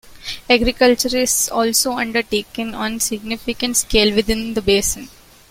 [0.49, 5.09] Agriculture is also undertaken on a significant scale within the basin.